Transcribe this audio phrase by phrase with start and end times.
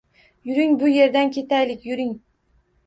[0.45, 2.19] Yuring bu yerdan ketaylik yuring!..